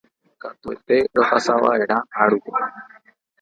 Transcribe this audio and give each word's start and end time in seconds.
katuete 0.41 0.95
rohasava'erã 1.17 1.97
árupi 2.21 2.51